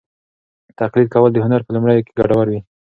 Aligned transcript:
تقلید 0.79 1.07
کول 1.13 1.31
د 1.33 1.37
هنر 1.45 1.61
په 1.63 1.71
لومړیو 1.75 2.05
کې 2.05 2.11
ګټور 2.19 2.47
وي. 2.49 2.59